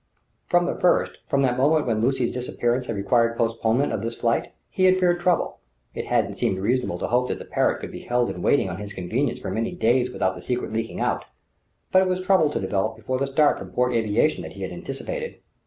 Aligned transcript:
From 0.47 0.65
the 0.65 0.73
first, 0.79 1.19
from 1.27 1.43
that 1.43 1.57
moment 1.59 1.85
when 1.85 2.01
Lucy's 2.01 2.31
disappearance 2.31 2.87
had 2.87 2.95
required 2.95 3.37
postponement 3.37 3.93
of 3.93 4.01
this 4.01 4.15
flight, 4.15 4.51
he 4.67 4.85
had 4.85 4.97
feared 4.97 5.19
trouble; 5.19 5.59
it 5.93 6.07
hadn't 6.07 6.39
seemed 6.39 6.57
reasonable 6.57 6.97
to 6.97 7.05
hope 7.07 7.27
that 7.27 7.37
the 7.37 7.45
Parrott 7.45 7.79
could 7.81 7.91
be 7.91 7.99
held 7.99 8.31
in 8.31 8.41
waiting 8.41 8.67
on 8.67 8.77
his 8.77 8.93
convenience 8.93 9.39
for 9.39 9.51
many 9.51 9.73
days 9.75 10.09
without 10.09 10.33
the 10.33 10.41
secret 10.41 10.73
leaking 10.73 10.99
out; 10.99 11.25
but 11.91 12.01
it 12.01 12.07
was 12.09 12.25
trouble 12.25 12.49
to 12.49 12.59
develop 12.59 12.95
before 12.97 13.19
the 13.19 13.27
start 13.27 13.59
from 13.59 13.69
Port 13.69 13.93
Aviation 13.93 14.41
that 14.41 14.53
he 14.53 14.63
had 14.63 14.71
anticipated. 14.71 15.35